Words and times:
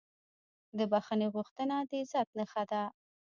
د 0.77 0.79
بښنې 0.91 1.27
غوښتنه 1.35 1.75
د 1.89 1.91
عزت 2.01 2.27
نښه 2.37 2.63
ده. 2.71 2.83